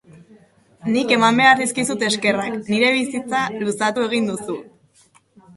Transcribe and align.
Nik 0.95 1.13
eman 1.17 1.37
behar 1.41 1.59
dizkizut 1.59 2.07
eskerrak, 2.09 2.57
nire 2.71 2.89
bizitza 2.97 3.45
luzatu 3.61 4.07
egin 4.11 4.29
duzu. 4.33 4.57